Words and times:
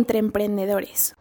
entre 0.00 0.18
emprendedores. 0.18 1.14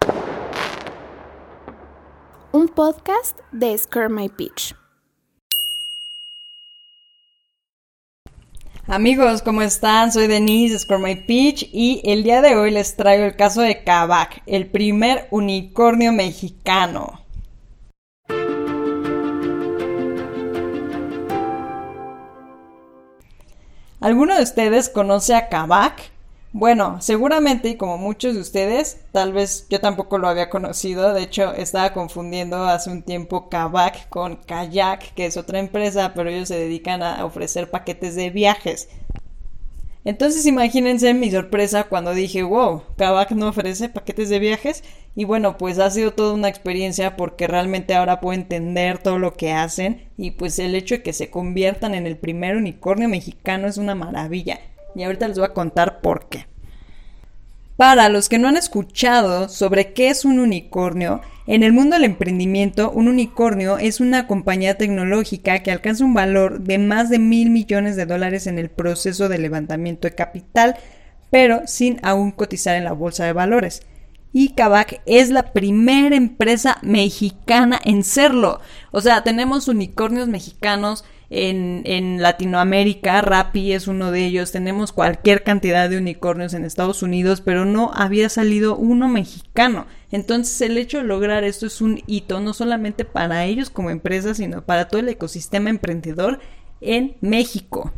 Un 2.53 2.69
podcast 2.69 3.37
de 3.51 3.77
Scare 3.77 4.07
My 4.07 4.29
Pitch. 4.29 4.73
Amigos, 8.87 9.41
¿cómo 9.41 9.61
están? 9.61 10.13
Soy 10.13 10.27
Denise 10.27 10.73
de 10.73 10.79
Score 10.79 11.01
My 11.01 11.15
Pitch 11.15 11.69
y 11.73 12.01
el 12.05 12.23
día 12.23 12.41
de 12.41 12.55
hoy 12.55 12.71
les 12.71 12.95
traigo 12.95 13.25
el 13.25 13.35
caso 13.35 13.61
de 13.61 13.83
Kavak, 13.83 14.41
el 14.45 14.71
primer 14.71 15.27
unicornio 15.29 16.13
mexicano. 16.13 17.25
¿Alguno 23.99 24.37
de 24.37 24.43
ustedes 24.43 24.87
conoce 24.87 25.35
a 25.35 25.49
Kavak? 25.49 26.11
Bueno, 26.51 26.99
seguramente, 26.99 27.69
y 27.69 27.75
como 27.75 27.99
muchos 27.99 28.33
de 28.33 28.41
ustedes, 28.41 28.97
tal 29.11 29.33
vez 29.33 29.67
yo 29.69 29.79
tampoco 29.79 30.17
lo 30.17 30.27
había 30.27 30.49
conocido. 30.49 31.13
De 31.13 31.21
hecho, 31.21 31.53
estaba 31.53 31.93
confundiendo 31.93 32.63
hace 32.63 32.89
un 32.89 33.03
tiempo 33.03 33.49
Kavak 33.49 34.09
con 34.09 34.37
Kayak, 34.37 35.13
que 35.13 35.27
es 35.27 35.37
otra 35.37 35.59
empresa, 35.59 36.13
pero 36.15 36.29
ellos 36.29 36.47
se 36.47 36.57
dedican 36.57 37.03
a 37.03 37.23
ofrecer 37.23 37.69
paquetes 37.69 38.15
de 38.15 38.31
viajes. 38.31 38.89
Entonces 40.05 40.47
imagínense 40.47 41.13
mi 41.13 41.29
sorpresa 41.29 41.83
cuando 41.83 42.15
dije, 42.15 42.41
wow, 42.41 42.81
Kavak 42.97 43.29
no 43.31 43.49
ofrece 43.49 43.89
paquetes 43.89 44.29
de 44.29 44.39
viajes. 44.39 44.83
Y 45.15 45.25
bueno, 45.25 45.55
pues 45.55 45.77
ha 45.77 45.91
sido 45.91 46.13
toda 46.13 46.33
una 46.33 46.49
experiencia 46.49 47.15
porque 47.15 47.45
realmente 47.45 47.93
ahora 47.93 48.19
puedo 48.21 48.39
entender 48.39 48.97
todo 48.97 49.19
lo 49.19 49.35
que 49.35 49.51
hacen 49.51 50.09
y 50.17 50.31
pues 50.31 50.57
el 50.57 50.73
hecho 50.73 50.95
de 50.95 51.03
que 51.03 51.13
se 51.13 51.29
conviertan 51.29 51.93
en 51.93 52.07
el 52.07 52.17
primer 52.17 52.55
unicornio 52.55 53.07
mexicano 53.07 53.67
es 53.67 53.77
una 53.77 53.93
maravilla 53.93 54.59
y 54.95 55.03
ahorita 55.03 55.27
les 55.27 55.37
voy 55.37 55.47
a 55.47 55.53
contar 55.53 56.01
por 56.01 56.29
qué. 56.29 56.47
Para 57.79 58.09
los 58.09 58.27
que 58.27 58.39
no 58.39 58.49
han 58.49 58.57
escuchado 58.57 59.47
sobre 59.47 59.93
qué 59.93 60.09
es 60.09 60.25
un 60.25 60.39
unicornio, 60.39 61.21
en 61.47 61.63
el 61.63 61.71
mundo 61.71 61.95
del 61.95 62.03
emprendimiento, 62.03 62.91
un 62.91 63.07
unicornio 63.07 63.77
es 63.77 64.01
una 64.01 64.27
compañía 64.27 64.77
tecnológica 64.77 65.59
que 65.59 65.71
alcanza 65.71 66.03
un 66.03 66.13
valor 66.13 66.59
de 66.59 66.77
más 66.77 67.09
de 67.09 67.19
mil 67.19 67.49
millones 67.49 67.95
de 67.95 68.05
dólares 68.05 68.47
en 68.47 68.59
el 68.59 68.69
proceso 68.69 69.29
de 69.29 69.37
levantamiento 69.37 70.07
de 70.07 70.15
capital, 70.15 70.75
pero 71.31 71.61
sin 71.67 71.99
aún 72.03 72.31
cotizar 72.31 72.75
en 72.75 72.83
la 72.83 72.91
bolsa 72.91 73.23
de 73.23 73.33
valores. 73.33 73.83
Y 74.31 74.49
Kavak 74.49 75.01
es 75.05 75.29
la 75.29 75.53
primera 75.53 76.15
empresa 76.15 76.77
mexicana 76.81 77.79
en 77.83 78.03
serlo. 78.03 78.59
O 78.91 79.01
sea, 79.01 79.23
tenemos 79.23 79.67
unicornios 79.67 80.27
mexicanos 80.27 81.03
en, 81.29 82.21
Latinoamérica, 82.21 83.21
Rappi 83.21 83.73
es 83.73 83.87
uno 83.87 84.11
de 84.11 84.25
ellos, 84.25 84.51
tenemos 84.51 84.91
cualquier 84.91 85.43
cantidad 85.43 85.89
de 85.89 85.97
unicornios 85.97 86.53
en 86.53 86.65
Estados 86.65 87.03
Unidos, 87.03 87.41
pero 87.41 87.65
no 87.65 87.91
había 87.93 88.29
salido 88.29 88.75
uno 88.75 89.07
mexicano. 89.07 89.85
Entonces 90.11 90.59
el 90.61 90.77
hecho 90.77 90.97
de 90.97 91.03
lograr 91.03 91.43
esto 91.43 91.67
es 91.67 91.81
un 91.81 92.01
hito 92.07 92.39
no 92.39 92.53
solamente 92.53 93.05
para 93.05 93.45
ellos 93.45 93.69
como 93.69 93.91
empresa, 93.91 94.33
sino 94.33 94.63
para 94.63 94.87
todo 94.87 95.01
el 95.01 95.09
ecosistema 95.09 95.69
emprendedor 95.69 96.39
en 96.81 97.15
México. 97.21 97.91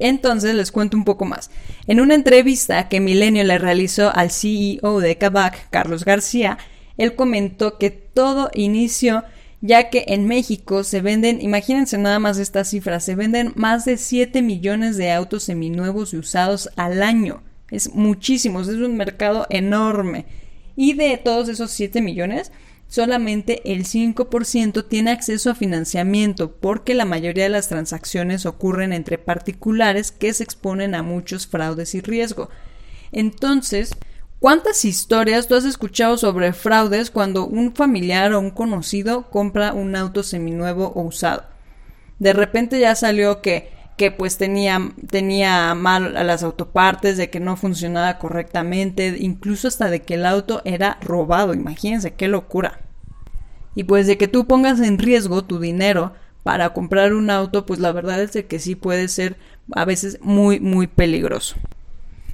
Entonces 0.00 0.54
les 0.54 0.72
cuento 0.72 0.96
un 0.96 1.04
poco 1.04 1.24
más. 1.24 1.50
En 1.86 2.00
una 2.00 2.14
entrevista 2.14 2.88
que 2.88 3.00
Milenio 3.00 3.44
le 3.44 3.58
realizó 3.58 4.14
al 4.14 4.30
CEO 4.30 4.98
de 5.00 5.16
Kavak, 5.16 5.70
Carlos 5.70 6.04
García, 6.04 6.58
él 6.96 7.14
comentó 7.14 7.78
que 7.78 7.90
todo 7.90 8.50
inició 8.54 9.24
ya 9.66 9.88
que 9.88 10.04
en 10.08 10.28
México 10.28 10.84
se 10.84 11.00
venden, 11.00 11.40
imagínense 11.40 11.96
nada 11.96 12.18
más 12.18 12.36
estas 12.36 12.68
cifras, 12.68 13.02
se 13.02 13.14
venden 13.14 13.54
más 13.56 13.86
de 13.86 13.96
7 13.96 14.42
millones 14.42 14.98
de 14.98 15.10
autos 15.10 15.44
seminuevos 15.44 16.12
y 16.12 16.18
usados 16.18 16.68
al 16.76 17.02
año. 17.02 17.42
Es 17.70 17.94
muchísimo, 17.94 18.60
es 18.60 18.68
un 18.68 18.98
mercado 18.98 19.46
enorme. 19.48 20.26
Y 20.76 20.92
de 20.92 21.16
todos 21.16 21.48
esos 21.48 21.70
7 21.70 22.02
millones, 22.02 22.52
solamente 22.88 23.62
el 23.72 23.86
5% 23.86 24.86
tiene 24.86 25.12
acceso 25.12 25.50
a 25.50 25.54
financiamiento 25.54 26.54
porque 26.56 26.92
la 26.92 27.06
mayoría 27.06 27.44
de 27.44 27.48
las 27.48 27.68
transacciones 27.68 28.44
ocurren 28.44 28.92
entre 28.92 29.16
particulares 29.16 30.12
que 30.12 30.34
se 30.34 30.44
exponen 30.44 30.94
a 30.94 31.02
muchos 31.02 31.46
fraudes 31.46 31.94
y 31.94 32.02
riesgo. 32.02 32.50
Entonces, 33.12 33.92
¿Cuántas 34.44 34.84
historias 34.84 35.48
tú 35.48 35.54
has 35.54 35.64
escuchado 35.64 36.18
sobre 36.18 36.52
fraudes 36.52 37.10
cuando 37.10 37.46
un 37.46 37.74
familiar 37.74 38.34
o 38.34 38.40
un 38.40 38.50
conocido 38.50 39.30
compra 39.30 39.72
un 39.72 39.96
auto 39.96 40.22
seminuevo 40.22 40.92
o 40.94 41.00
usado? 41.00 41.44
De 42.18 42.34
repente 42.34 42.78
ya 42.78 42.94
salió 42.94 43.40
que, 43.40 43.70
que 43.96 44.10
pues 44.10 44.36
tenía, 44.36 44.92
tenía 45.08 45.74
mal 45.74 46.18
a 46.18 46.24
las 46.24 46.42
autopartes, 46.42 47.16
de 47.16 47.30
que 47.30 47.40
no 47.40 47.56
funcionaba 47.56 48.18
correctamente, 48.18 49.16
incluso 49.18 49.66
hasta 49.66 49.88
de 49.88 50.02
que 50.02 50.12
el 50.12 50.26
auto 50.26 50.60
era 50.66 50.98
robado. 51.00 51.54
Imagínense 51.54 52.12
qué 52.12 52.28
locura. 52.28 52.80
Y 53.74 53.84
pues 53.84 54.06
de 54.06 54.18
que 54.18 54.28
tú 54.28 54.46
pongas 54.46 54.78
en 54.80 54.98
riesgo 54.98 55.42
tu 55.42 55.58
dinero 55.58 56.12
para 56.42 56.74
comprar 56.74 57.14
un 57.14 57.30
auto, 57.30 57.64
pues 57.64 57.80
la 57.80 57.92
verdad 57.92 58.20
es 58.20 58.34
de 58.34 58.44
que 58.44 58.58
sí 58.58 58.74
puede 58.74 59.08
ser 59.08 59.38
a 59.72 59.86
veces 59.86 60.18
muy, 60.20 60.60
muy 60.60 60.86
peligroso. 60.86 61.56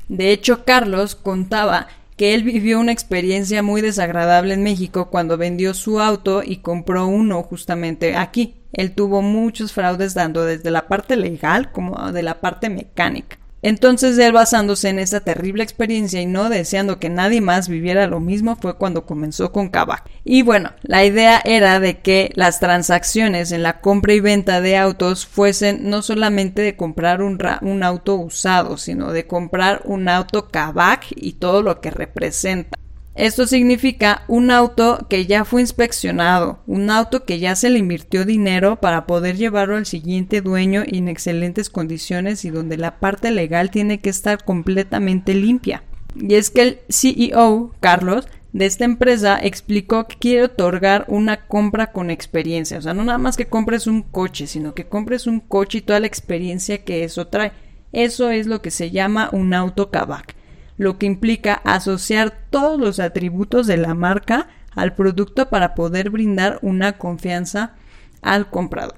De 0.09 0.33
hecho, 0.33 0.65
Carlos 0.65 1.15
contaba 1.15 1.87
que 2.21 2.35
él 2.35 2.43
vivió 2.43 2.79
una 2.79 2.93
experiencia 2.93 3.63
muy 3.63 3.81
desagradable 3.81 4.53
en 4.53 4.63
México 4.63 5.09
cuando 5.09 5.39
vendió 5.39 5.73
su 5.73 6.01
auto 6.01 6.43
y 6.45 6.59
compró 6.59 7.07
uno 7.07 7.43
justamente 7.43 8.15
aquí. 8.15 8.57
Él 8.75 8.95
tuvo 8.95 9.23
muchos 9.23 9.73
fraudes 9.73 10.13
dando 10.13 10.45
desde 10.45 10.71
la 10.71 10.87
parte 10.87 11.17
legal 11.17 11.73
como 11.73 12.13
de 12.13 12.23
la 12.23 12.43
parte 12.43 12.69
mecánica. 12.69 13.40
Entonces 13.63 14.17
él 14.19 14.33
basándose 14.33 14.89
en 14.89 14.99
esa 14.99 15.21
terrible 15.21 15.63
experiencia 15.63 16.21
y 16.21 16.27
no 16.27 16.49
deseando 16.49 16.99
que 16.99 17.11
nadie 17.11 17.41
más 17.41 17.69
viviera 17.69 18.07
lo 18.07 18.21
mismo 18.21 18.57
fue 18.57 18.77
cuando 18.77 19.05
comenzó 19.05 19.53
con 19.53 19.69
Kavak. 19.69 20.09
Y 20.25 20.43
bueno, 20.43 20.73
la 20.83 21.05
idea 21.05 21.41
era 21.45 21.81
de 21.81 21.99
que 21.99 22.33
las 22.35 22.61
transacciones 22.61 23.53
en 23.53 23.63
la 23.63 23.81
compra 23.81 24.15
y 24.15 24.21
venta 24.21 24.61
de 24.61 24.77
autos 24.77 25.27
fuesen 25.27 25.91
no 25.91 26.03
solamente 26.03 26.63
de 26.63 26.77
comprar 26.77 27.23
un, 27.23 27.39
un 27.63 27.83
auto 27.83 28.17
usado, 28.17 28.79
sino 28.79 29.13
de 29.13 29.27
comprar 29.27 29.83
un 29.85 30.09
auto 30.09 30.49
Kavak 30.49 31.07
y 31.15 31.35
todo 31.35 31.63
lo 31.63 31.81
que 31.81 31.91
representa. 31.91 32.80
Esto 33.21 33.47
significa 33.47 34.23
un 34.29 34.51
auto 34.51 35.07
que 35.11 35.27
ya 35.27 35.45
fue 35.45 35.61
inspeccionado, 35.61 36.61
un 36.67 36.89
auto 36.89 37.27
que 37.27 37.39
ya 37.39 37.55
se 37.55 37.69
le 37.69 37.79
invirtió 37.79 38.25
dinero 38.25 38.81
para 38.81 39.07
poder 39.07 39.37
llevarlo 39.37 39.77
al 39.77 39.85
siguiente 39.85 40.41
dueño 40.41 40.85
en 40.87 41.07
excelentes 41.07 41.69
condiciones 41.69 42.47
y 42.47 42.51
donde 42.51 42.79
la 42.79 42.99
parte 42.99 43.31
legal 43.31 43.71
tiene 43.71 43.99
que 43.99 44.09
estar 44.09 44.43
completamente 44.43 45.35
limpia. 45.35 45.83
Y 46.17 46.37
es 46.37 46.49
que 46.49 46.63
el 46.63 46.79
CEO, 46.89 47.75
Carlos, 47.81 48.27
de 48.55 48.65
esta 48.65 48.87
empresa 48.87 49.39
explicó 49.39 50.09
que 50.09 50.17
quiere 50.17 50.45
otorgar 50.45 51.05
una 51.07 51.45
compra 51.47 51.93
con 51.93 52.09
experiencia. 52.09 52.79
O 52.79 52.81
sea, 52.81 52.95
no 52.95 53.05
nada 53.05 53.19
más 53.19 53.37
que 53.37 53.49
compres 53.49 53.87
un 53.87 54.01
coche, 54.01 54.47
sino 54.47 54.73
que 54.73 54.87
compres 54.87 55.27
un 55.27 55.41
coche 55.41 55.77
y 55.77 55.83
toda 55.83 56.01
la 56.01 56.07
experiencia 56.07 56.85
que 56.85 57.05
eso 57.05 57.27
trae. 57.27 57.53
Eso 57.93 58.31
es 58.31 58.47
lo 58.47 58.63
que 58.63 58.71
se 58.71 58.91
llama 58.91 59.29
un 59.31 59.53
auto 59.53 59.91
Kavak 59.91 60.40
lo 60.81 60.97
que 60.97 61.05
implica 61.05 61.61
asociar 61.67 62.33
todos 62.49 62.81
los 62.81 63.01
atributos 63.01 63.67
de 63.67 63.77
la 63.77 63.93
marca 63.93 64.49
al 64.75 64.95
producto 64.95 65.51
para 65.51 65.75
poder 65.75 66.09
brindar 66.09 66.59
una 66.63 66.97
confianza 66.97 67.75
al 68.23 68.49
comprador. 68.49 68.97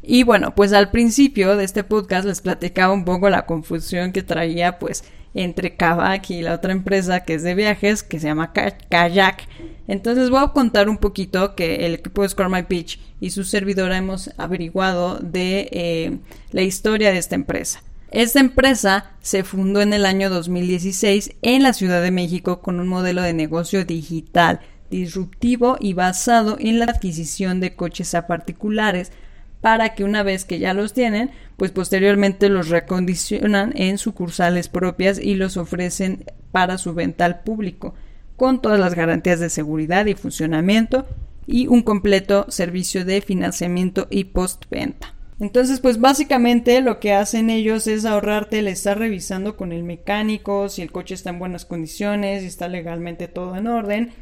Y 0.00 0.22
bueno, 0.22 0.54
pues 0.54 0.72
al 0.72 0.90
principio 0.90 1.58
de 1.58 1.64
este 1.64 1.84
podcast 1.84 2.24
les 2.24 2.40
platicaba 2.40 2.94
un 2.94 3.04
poco 3.04 3.28
la 3.28 3.44
confusión 3.44 4.12
que 4.12 4.22
traía 4.22 4.78
pues 4.78 5.04
entre 5.34 5.76
Kavak 5.76 6.30
y 6.30 6.40
la 6.40 6.54
otra 6.54 6.72
empresa 6.72 7.20
que 7.20 7.34
es 7.34 7.42
de 7.42 7.54
viajes 7.54 8.02
que 8.02 8.18
se 8.18 8.28
llama 8.28 8.54
Kayak. 8.54 9.46
Entonces 9.88 10.30
voy 10.30 10.42
a 10.42 10.54
contar 10.54 10.88
un 10.88 10.96
poquito 10.96 11.54
que 11.54 11.84
el 11.84 11.92
equipo 11.96 12.22
de 12.22 12.30
Score 12.30 12.48
My 12.48 12.62
Pitch 12.62 12.98
y 13.20 13.28
su 13.28 13.44
servidora 13.44 13.98
hemos 13.98 14.30
averiguado 14.38 15.18
de 15.18 15.68
eh, 15.70 16.18
la 16.50 16.62
historia 16.62 17.12
de 17.12 17.18
esta 17.18 17.34
empresa. 17.34 17.82
Esta 18.10 18.40
empresa 18.40 19.12
se 19.20 19.44
fundó 19.44 19.80
en 19.82 19.92
el 19.92 20.04
año 20.04 20.30
2016 20.30 21.36
en 21.42 21.62
la 21.62 21.72
Ciudad 21.72 22.02
de 22.02 22.10
México 22.10 22.60
con 22.60 22.80
un 22.80 22.88
modelo 22.88 23.22
de 23.22 23.32
negocio 23.32 23.84
digital, 23.84 24.58
disruptivo 24.90 25.76
y 25.78 25.92
basado 25.92 26.56
en 26.58 26.80
la 26.80 26.86
adquisición 26.86 27.60
de 27.60 27.76
coches 27.76 28.16
a 28.16 28.26
particulares 28.26 29.12
para 29.60 29.94
que 29.94 30.02
una 30.02 30.24
vez 30.24 30.44
que 30.44 30.58
ya 30.58 30.74
los 30.74 30.92
tienen, 30.92 31.30
pues 31.56 31.70
posteriormente 31.70 32.48
los 32.48 32.68
recondicionan 32.68 33.72
en 33.76 33.96
sucursales 33.96 34.68
propias 34.68 35.20
y 35.20 35.36
los 35.36 35.56
ofrecen 35.56 36.24
para 36.50 36.78
su 36.78 36.94
venta 36.94 37.26
al 37.26 37.42
público, 37.42 37.94
con 38.34 38.60
todas 38.60 38.80
las 38.80 38.94
garantías 38.94 39.38
de 39.38 39.50
seguridad 39.50 40.06
y 40.06 40.14
funcionamiento 40.14 41.06
y 41.46 41.68
un 41.68 41.82
completo 41.82 42.46
servicio 42.48 43.04
de 43.04 43.20
financiamiento 43.20 44.08
y 44.10 44.24
postventa. 44.24 45.14
Entonces, 45.40 45.80
pues 45.80 45.98
básicamente 45.98 46.82
lo 46.82 47.00
que 47.00 47.14
hacen 47.14 47.48
ellos 47.48 47.86
es 47.86 48.04
ahorrarte 48.04 48.58
el 48.58 48.68
estar 48.68 48.98
revisando 48.98 49.56
con 49.56 49.72
el 49.72 49.82
mecánico 49.82 50.68
si 50.68 50.82
el 50.82 50.92
coche 50.92 51.14
está 51.14 51.30
en 51.30 51.38
buenas 51.38 51.64
condiciones, 51.64 52.42
si 52.42 52.46
está 52.46 52.68
legalmente 52.68 53.26
todo 53.26 53.56
en 53.56 53.66
orden. 53.66 54.12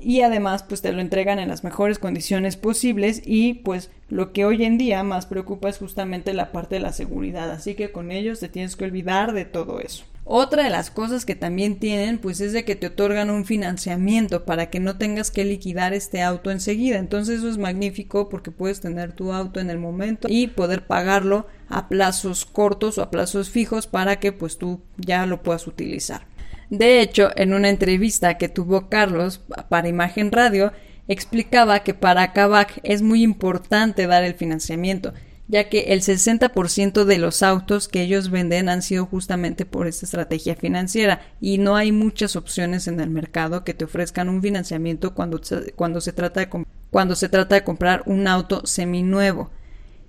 Y 0.00 0.22
además, 0.22 0.64
pues 0.64 0.82
te 0.82 0.92
lo 0.92 1.00
entregan 1.00 1.38
en 1.38 1.48
las 1.48 1.62
mejores 1.62 2.00
condiciones 2.00 2.56
posibles 2.56 3.22
y 3.24 3.54
pues 3.54 3.92
lo 4.08 4.32
que 4.32 4.44
hoy 4.44 4.64
en 4.64 4.78
día 4.78 5.04
más 5.04 5.26
preocupa 5.26 5.68
es 5.68 5.78
justamente 5.78 6.34
la 6.34 6.50
parte 6.50 6.74
de 6.74 6.80
la 6.80 6.92
seguridad. 6.92 7.48
Así 7.52 7.76
que 7.76 7.92
con 7.92 8.10
ellos 8.10 8.40
te 8.40 8.48
tienes 8.48 8.74
que 8.74 8.84
olvidar 8.84 9.32
de 9.34 9.44
todo 9.44 9.78
eso. 9.78 10.04
Otra 10.24 10.64
de 10.64 10.70
las 10.70 10.90
cosas 10.90 11.24
que 11.24 11.34
también 11.34 11.80
tienen 11.80 12.18
pues 12.18 12.40
es 12.40 12.52
de 12.52 12.64
que 12.64 12.76
te 12.76 12.86
otorgan 12.86 13.28
un 13.28 13.44
financiamiento 13.44 14.44
para 14.44 14.70
que 14.70 14.78
no 14.78 14.96
tengas 14.96 15.32
que 15.32 15.44
liquidar 15.44 15.94
este 15.94 16.22
auto 16.22 16.50
enseguida. 16.50 16.98
Entonces 16.98 17.38
eso 17.38 17.48
es 17.48 17.58
magnífico 17.58 18.28
porque 18.28 18.52
puedes 18.52 18.80
tener 18.80 19.12
tu 19.12 19.32
auto 19.32 19.58
en 19.58 19.68
el 19.68 19.78
momento 19.78 20.28
y 20.30 20.46
poder 20.46 20.86
pagarlo 20.86 21.48
a 21.68 21.88
plazos 21.88 22.46
cortos 22.46 22.98
o 22.98 23.02
a 23.02 23.10
plazos 23.10 23.50
fijos 23.50 23.88
para 23.88 24.20
que 24.20 24.32
pues 24.32 24.58
tú 24.58 24.80
ya 24.96 25.26
lo 25.26 25.42
puedas 25.42 25.66
utilizar. 25.66 26.26
De 26.70 27.00
hecho, 27.00 27.30
en 27.36 27.52
una 27.52 27.68
entrevista 27.68 28.38
que 28.38 28.48
tuvo 28.48 28.88
Carlos 28.88 29.42
para 29.68 29.88
Imagen 29.88 30.32
Radio, 30.32 30.72
explicaba 31.06 31.80
que 31.80 31.94
para 31.94 32.32
Kavak 32.32 32.80
es 32.82 33.02
muy 33.02 33.22
importante 33.22 34.06
dar 34.06 34.24
el 34.24 34.34
financiamiento, 34.34 35.12
ya 35.48 35.68
que 35.68 35.92
el 35.92 36.00
60% 36.00 37.04
de 37.04 37.18
los 37.18 37.42
autos 37.42 37.88
que 37.88 38.02
ellos 38.02 38.30
venden 38.30 38.68
han 38.68 38.82
sido 38.82 39.06
justamente 39.06 39.66
por 39.66 39.86
esta 39.86 40.06
estrategia 40.06 40.56
financiera 40.56 41.20
y 41.40 41.58
no 41.58 41.76
hay 41.76 41.92
muchas 41.92 42.36
opciones 42.36 42.88
en 42.88 43.00
el 43.00 43.10
mercado 43.10 43.64
que 43.64 43.74
te 43.74 43.84
ofrezcan 43.84 44.28
un 44.28 44.40
financiamiento 44.40 45.14
cuando, 45.14 45.40
cuando, 45.76 46.00
se, 46.00 46.12
trata 46.12 46.40
de, 46.40 46.64
cuando 46.90 47.16
se 47.16 47.28
trata 47.28 47.54
de 47.54 47.64
comprar 47.64 48.02
un 48.06 48.26
auto 48.28 48.64
seminuevo. 48.64 49.50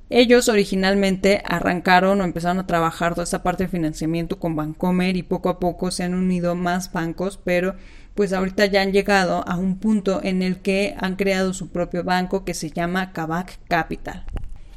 Ellos 0.10 0.48
originalmente 0.48 1.42
arrancaron 1.46 2.22
o 2.22 2.24
empezaron 2.24 2.60
a 2.60 2.68
trabajar 2.68 3.14
toda 3.14 3.24
esta 3.24 3.42
parte 3.42 3.64
de 3.64 3.70
financiamiento 3.70 4.38
con 4.38 4.56
Bancomer 4.56 5.18
y 5.18 5.24
poco 5.24 5.50
a 5.50 5.60
poco 5.60 5.90
se 5.90 6.04
han 6.04 6.14
unido 6.14 6.56
más 6.56 6.92
bancos, 6.92 7.40
pero 7.44 7.76
pues 8.14 8.32
ahorita 8.32 8.68
ya 8.68 8.84
han 8.84 8.92
llegado 8.92 9.44
a 9.48 9.58
un 9.58 9.80
punto 9.80 10.22
en 10.24 10.44
el 10.44 10.62
que 10.62 10.96
han 11.00 11.16
creado 11.16 11.54
su 11.54 11.70
propio 11.70 12.04
banco 12.04 12.46
que 12.46 12.54
se 12.54 12.70
llama 12.70 13.12
Kavak 13.12 13.58
Capital. 13.68 14.26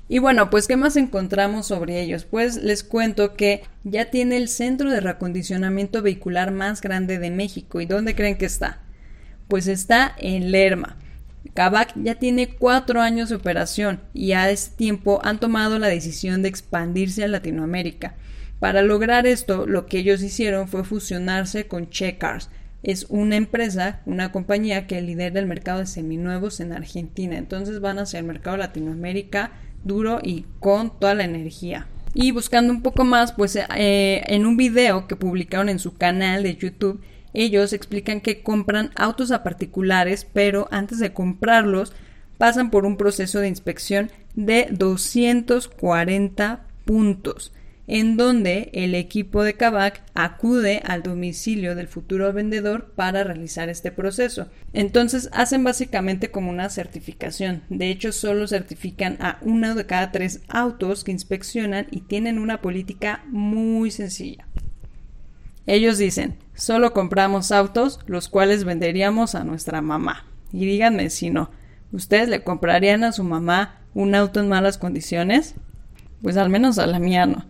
Y 0.08 0.20
bueno, 0.20 0.50
pues 0.50 0.68
¿qué 0.68 0.76
más 0.76 0.96
encontramos 0.96 1.66
sobre 1.66 2.00
ellos? 2.00 2.24
Pues 2.24 2.56
les 2.62 2.84
cuento 2.84 3.34
que 3.34 3.62
ya 3.82 4.10
tiene 4.10 4.36
el 4.36 4.48
centro 4.48 4.90
de 4.90 5.00
reacondicionamiento 5.00 6.00
vehicular 6.00 6.52
más 6.52 6.80
grande 6.80 7.18
de 7.18 7.30
México. 7.30 7.80
¿Y 7.80 7.86
dónde 7.86 8.14
creen 8.14 8.38
que 8.38 8.46
está? 8.46 8.80
Pues 9.48 9.66
está 9.66 10.14
en 10.18 10.52
Lerma. 10.52 10.96
Kavak 11.54 11.92
ya 11.96 12.16
tiene 12.16 12.48
cuatro 12.48 13.00
años 13.00 13.30
de 13.30 13.36
operación 13.36 14.00
y 14.12 14.32
a 14.32 14.50
ese 14.50 14.72
tiempo 14.72 15.20
han 15.24 15.40
tomado 15.40 15.78
la 15.78 15.88
decisión 15.88 16.42
de 16.42 16.48
expandirse 16.48 17.24
a 17.24 17.28
Latinoamérica. 17.28 18.14
Para 18.60 18.82
lograr 18.82 19.26
esto, 19.26 19.66
lo 19.66 19.86
que 19.86 19.98
ellos 19.98 20.22
hicieron 20.22 20.68
fue 20.68 20.84
fusionarse 20.84 21.66
con 21.66 21.90
Checkars. 21.90 22.48
Es 22.82 23.06
una 23.08 23.36
empresa, 23.36 24.00
una 24.06 24.32
compañía 24.32 24.86
que 24.86 25.00
lidera 25.02 25.40
el 25.40 25.46
mercado 25.46 25.80
de 25.80 25.86
seminuevos 25.86 26.60
en 26.60 26.72
Argentina. 26.72 27.36
Entonces 27.36 27.80
van 27.80 27.98
hacia 27.98 28.20
el 28.20 28.26
mercado 28.26 28.56
Latinoamérica 28.56 29.52
duro 29.86 30.20
y 30.22 30.44
con 30.60 30.98
toda 30.98 31.14
la 31.14 31.24
energía. 31.24 31.86
Y 32.14 32.30
buscando 32.30 32.72
un 32.72 32.82
poco 32.82 33.04
más, 33.04 33.32
pues 33.32 33.56
eh, 33.56 34.22
en 34.26 34.46
un 34.46 34.56
video 34.56 35.06
que 35.06 35.16
publicaron 35.16 35.68
en 35.68 35.78
su 35.78 35.96
canal 35.96 36.42
de 36.42 36.56
YouTube, 36.56 37.00
ellos 37.34 37.72
explican 37.72 38.20
que 38.20 38.42
compran 38.42 38.90
autos 38.96 39.30
a 39.30 39.42
particulares, 39.42 40.26
pero 40.32 40.68
antes 40.70 40.98
de 40.98 41.12
comprarlos 41.12 41.92
pasan 42.38 42.70
por 42.70 42.86
un 42.86 42.96
proceso 42.96 43.40
de 43.40 43.48
inspección 43.48 44.10
de 44.34 44.68
240 44.70 46.60
puntos 46.84 47.52
en 47.86 48.16
donde 48.16 48.70
el 48.72 48.94
equipo 48.94 49.44
de 49.44 49.54
Kavak 49.54 50.02
acude 50.14 50.82
al 50.84 51.02
domicilio 51.02 51.74
del 51.74 51.86
futuro 51.86 52.32
vendedor 52.32 52.92
para 52.96 53.22
realizar 53.22 53.68
este 53.68 53.92
proceso. 53.92 54.48
Entonces 54.72 55.28
hacen 55.32 55.62
básicamente 55.62 56.30
como 56.30 56.50
una 56.50 56.68
certificación. 56.68 57.62
De 57.68 57.90
hecho, 57.90 58.12
solo 58.12 58.48
certifican 58.48 59.16
a 59.20 59.38
uno 59.42 59.74
de 59.74 59.86
cada 59.86 60.10
tres 60.10 60.40
autos 60.48 61.04
que 61.04 61.12
inspeccionan 61.12 61.86
y 61.90 62.00
tienen 62.00 62.38
una 62.38 62.60
política 62.60 63.24
muy 63.28 63.90
sencilla. 63.90 64.46
Ellos 65.66 65.98
dicen, 65.98 66.36
solo 66.54 66.92
compramos 66.92 67.50
autos 67.52 68.00
los 68.06 68.28
cuales 68.28 68.64
venderíamos 68.64 69.34
a 69.34 69.44
nuestra 69.44 69.80
mamá. 69.80 70.24
Y 70.52 70.64
díganme 70.64 71.10
si 71.10 71.30
no, 71.30 71.50
¿ustedes 71.92 72.28
le 72.28 72.42
comprarían 72.42 73.04
a 73.04 73.12
su 73.12 73.24
mamá 73.24 73.80
un 73.94 74.14
auto 74.14 74.40
en 74.40 74.48
malas 74.48 74.78
condiciones? 74.78 75.54
Pues 76.22 76.36
al 76.36 76.50
menos 76.50 76.78
a 76.78 76.86
la 76.86 76.98
mía 76.98 77.26
no. 77.26 77.44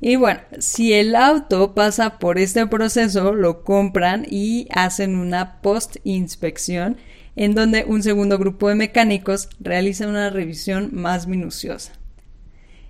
Y 0.00 0.16
bueno, 0.16 0.40
si 0.58 0.94
el 0.94 1.14
auto 1.14 1.74
pasa 1.74 2.18
por 2.18 2.38
este 2.38 2.66
proceso, 2.66 3.32
lo 3.32 3.64
compran 3.64 4.26
y 4.28 4.66
hacen 4.70 5.16
una 5.16 5.60
post-inspección 5.60 6.96
en 7.36 7.54
donde 7.54 7.84
un 7.84 8.02
segundo 8.02 8.38
grupo 8.38 8.68
de 8.68 8.76
mecánicos 8.76 9.50
realiza 9.60 10.08
una 10.08 10.30
revisión 10.30 10.90
más 10.92 11.26
minuciosa. 11.26 11.92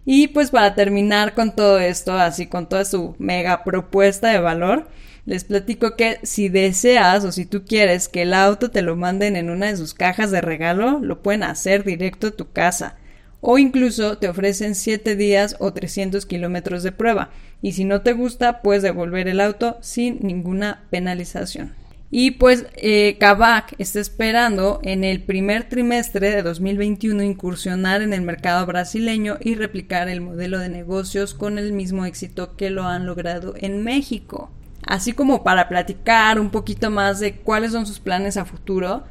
Y 0.05 0.29
pues 0.29 0.51
para 0.51 0.75
terminar 0.75 1.35
con 1.35 1.55
todo 1.55 1.79
esto, 1.79 2.12
así 2.15 2.47
con 2.47 2.69
toda 2.69 2.85
su 2.85 3.17
mega 3.19 3.65
propuesta 3.65 4.29
de 4.29 4.39
valor, 4.39 4.89
les 5.27 5.45
platico 5.45 5.97
que 5.97 6.19
si 6.23 6.49
deseas 6.49 7.25
o 7.25 7.33
si 7.33 7.45
tú 7.45 7.65
quieres 7.65 8.09
que 8.09 8.23
el 8.23 8.35
auto 8.35 8.71
te 8.71 8.83
lo 8.83 8.97
manden 8.97 9.37
en 9.37 9.51
una 9.51 9.67
de 9.67 9.77
sus 9.77 9.95
cajas 9.95 10.31
de 10.31 10.41
regalo, 10.41 11.01
lo 11.01 11.23
pueden 11.23 11.43
hacer 11.43 11.85
directo 11.85 12.29
a 12.29 12.31
tu 12.33 12.51
casa 12.51 12.97
o 13.41 13.59
incluso 13.59 14.19
te 14.19 14.29
ofrecen 14.29 14.75
7 14.75 15.17
días 15.17 15.57
o 15.59 15.73
300 15.73 16.27
kilómetros 16.27 16.83
de 16.83 16.93
prueba 16.93 17.31
y 17.63 17.73
si 17.73 17.85
no 17.85 18.03
te 18.03 18.13
gusta 18.13 18.63
puedes 18.63 18.83
devolver 18.83 19.29
el 19.29 19.41
auto 19.41 19.79
sin 19.81 20.19
ninguna 20.21 20.85
penalización. 20.91 21.75
Y 22.13 22.33
pues 22.33 22.67
eh, 22.75 23.17
Kavak 23.21 23.75
está 23.79 24.01
esperando 24.01 24.81
en 24.83 25.05
el 25.05 25.23
primer 25.23 25.69
trimestre 25.69 26.31
de 26.31 26.43
2021 26.43 27.23
incursionar 27.23 28.03
en 28.03 28.13
el 28.13 28.23
mercado 28.23 28.67
brasileño 28.67 29.39
y 29.41 29.55
replicar 29.55 30.09
el 30.09 30.21
modelo 30.21 30.59
de 30.59 30.69
negocios 30.69 31.35
con 31.35 31.57
el 31.57 31.73
mismo 31.73 32.05
éxito 32.05 32.57
que 32.57 32.71
lo 32.71 32.83
han 32.83 33.07
logrado 33.07 33.55
en 33.57 33.85
México. 33.85 34.51
Así 34.85 35.13
como 35.13 35.45
para 35.45 35.69
platicar 35.69 36.41
un 36.41 36.51
poquito 36.51 36.91
más 36.91 37.21
de 37.21 37.37
cuáles 37.37 37.71
son 37.71 37.87
sus 37.87 38.01
planes 38.01 38.37
a 38.37 38.45
futuro, 38.45 39.05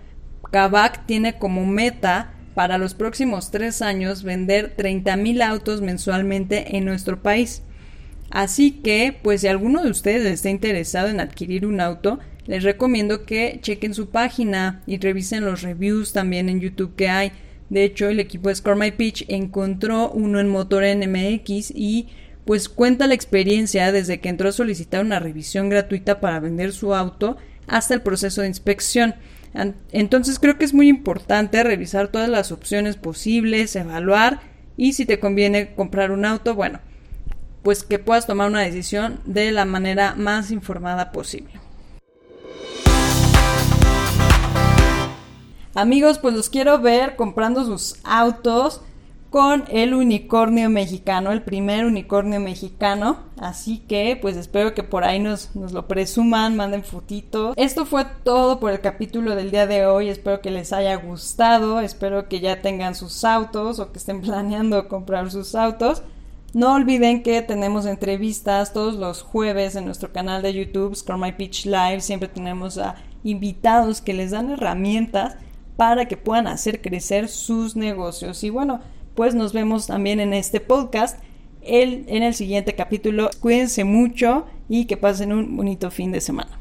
Kavak 0.52 1.06
tiene 1.06 1.38
como 1.38 1.66
meta 1.66 2.34
para 2.60 2.78
los 2.78 2.94
próximos 2.94 3.52
tres 3.52 3.82
años 3.82 4.24
vender 4.24 4.76
30.000 4.76 5.42
autos 5.44 5.80
mensualmente 5.80 6.76
en 6.76 6.84
nuestro 6.84 7.24
país. 7.24 7.62
Así 8.32 8.72
que, 8.72 9.18
pues 9.24 9.40
si 9.40 9.48
alguno 9.48 9.82
de 9.82 9.90
ustedes 9.90 10.26
está 10.26 10.50
interesado 10.50 11.08
en 11.08 11.22
adquirir 11.22 11.66
un 11.66 11.80
auto, 11.80 12.20
les 12.48 12.64
recomiendo 12.64 13.24
que 13.24 13.60
chequen 13.62 13.94
su 13.94 14.10
página 14.10 14.84
y 14.86 14.98
revisen 14.98 15.46
los 15.46 15.62
reviews 15.62 16.12
también 16.12 16.50
en 16.50 16.60
YouTube 16.60 16.98
que 16.98 17.08
hay. 17.08 17.32
De 17.70 17.86
hecho, 17.86 18.10
el 18.10 18.20
equipo 18.20 18.50
de 18.50 18.56
Score 18.56 18.76
My 18.76 18.92
Pitch 18.92 19.24
encontró 19.30 20.12
uno 20.12 20.42
en 20.42 20.50
Motor 20.50 20.84
NMX 20.84 21.72
y 21.74 22.10
pues 22.44 22.68
cuenta 22.68 23.08
la 23.08 23.14
experiencia 23.14 23.94
desde 23.94 24.20
que 24.20 24.28
entró 24.28 24.50
a 24.50 24.52
solicitar 24.52 25.06
una 25.06 25.20
revisión 25.20 25.70
gratuita 25.70 26.20
para 26.20 26.42
vender 26.42 26.74
su 26.74 26.94
auto 26.94 27.38
hasta 27.68 27.94
el 27.94 28.02
proceso 28.02 28.42
de 28.42 28.50
inspección. 28.50 29.16
Entonces 29.54 30.40
creo 30.40 30.58
que 30.58 30.66
es 30.66 30.74
muy 30.74 30.88
importante 30.88 31.64
revisar 31.64 32.10
todas 32.10 32.30
las 32.30 32.52
opciones 32.52 32.96
posibles, 32.96 33.76
evaluar 33.76 34.42
y 34.78 34.94
si 34.94 35.06
te 35.06 35.20
conviene 35.20 35.74
comprar 35.76 36.12
un 36.12 36.26
auto, 36.26 36.56
bueno, 36.56 36.80
pues 37.64 37.84
que 37.84 38.00
puedas 38.00 38.28
tomar 38.28 38.50
una 38.50 38.62
decisión 38.62 39.20
de 39.26 39.52
la 39.52 39.66
manera 39.66 40.16
más 40.16 40.52
informada 40.52 41.12
posible. 41.12 41.52
Amigos, 45.76 46.20
pues 46.20 46.34
los 46.34 46.50
quiero 46.50 46.80
ver 46.80 47.16
comprando 47.16 47.64
sus 47.64 47.98
autos 48.04 48.82
con 49.30 49.66
el 49.70 49.94
unicornio 49.94 50.70
mexicano, 50.70 51.32
el 51.32 51.44
primer 51.44 51.86
unicornio 51.86 52.40
mexicano. 52.40 53.18
Así 53.38 53.80
que 53.80 54.18
pues 54.20 54.36
espero 54.36 54.74
que 54.74 54.84
por 54.84 55.04
ahí 55.04 55.20
nos, 55.20 55.56
nos, 55.56 55.72
lo 55.72 55.88
presuman, 55.88 56.56
manden 56.56 56.84
fotitos. 56.84 57.54
Esto 57.56 57.86
fue 57.86 58.06
todo 58.24 58.60
por 58.60 58.72
el 58.72 58.82
capítulo 58.82 59.36
del 59.36 59.52
día 59.52 59.68
de 59.68 59.86
hoy. 59.86 60.10
Espero 60.10 60.42
que 60.42 60.52
les 60.52 60.74
haya 60.74 60.96
gustado. 60.96 61.80
Espero 61.80 62.28
que 62.28 62.40
ya 62.40 62.62
tengan 62.62 62.96
sus 62.96 63.24
autos 63.24 63.80
o 63.80 63.92
que 63.92 64.00
estén 64.00 64.22
planeando 64.24 64.88
comprar 64.88 65.30
sus 65.32 65.56
autos. 65.56 66.02
No 66.54 66.74
olviden 66.74 67.22
que 67.22 67.44
tenemos 67.44 67.86
entrevistas 67.86 68.74
todos 68.74 68.96
los 68.96 69.22
jueves 69.22 69.76
en 69.76 69.86
nuestro 69.86 70.12
canal 70.12 70.42
de 70.42 70.54
YouTube, 70.54 70.96
Score 70.96 71.20
My 71.20 71.32
Pitch 71.34 71.66
Live. 71.66 72.02
Siempre 72.02 72.28
tenemos 72.28 72.80
a 72.80 72.96
invitados 73.24 74.02
que 74.02 74.14
les 74.14 74.32
dan 74.32 74.50
herramientas 74.50 75.36
para 75.78 76.08
que 76.08 76.18
puedan 76.18 76.48
hacer 76.48 76.82
crecer 76.82 77.30
sus 77.30 77.76
negocios. 77.76 78.44
Y 78.44 78.50
bueno, 78.50 78.82
pues 79.20 79.36
nos 79.36 79.52
vemos 79.52 79.86
también 79.86 80.22
en 80.22 80.32
este 80.32 80.62
podcast 80.62 81.22
el, 81.62 82.06
en 82.08 82.24
el 82.24 82.34
siguiente 82.34 82.74
capítulo. 82.74 83.30
Cuídense 83.42 83.84
mucho 83.84 84.46
y 84.70 84.86
que 84.86 84.96
pasen 84.96 85.34
un 85.34 85.58
bonito 85.58 85.92
fin 85.92 86.14
de 86.14 86.22
semana. 86.22 86.58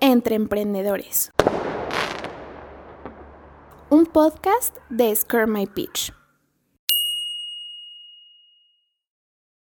Entre 0.00 0.36
Emprendedores. 0.36 1.32
Un 3.90 4.06
podcast 4.06 4.74
de 4.88 5.14
Scare 5.14 5.46
My 5.46 5.66
Pitch. 5.66 6.14